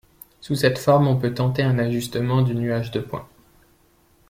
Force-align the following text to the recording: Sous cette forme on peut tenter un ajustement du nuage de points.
Sous 0.39 0.55
cette 0.55 0.79
forme 0.79 1.07
on 1.07 1.15
peut 1.15 1.31
tenter 1.35 1.61
un 1.61 1.77
ajustement 1.77 2.41
du 2.41 2.55
nuage 2.55 2.89
de 2.89 3.01
points. 3.01 3.27